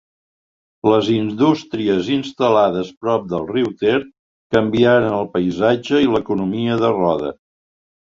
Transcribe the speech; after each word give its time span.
Les 0.91 1.11
indústries 1.15 2.09
instal·lades 2.15 2.91
prop 3.05 3.29
del 3.35 3.47
riu 3.53 3.71
Ter 3.85 4.01
canviaren 4.59 5.17
el 5.23 5.33
paisatge 5.39 6.05
i 6.09 6.13
l'economia 6.19 6.83
de 6.85 6.95
Roda. 7.01 7.35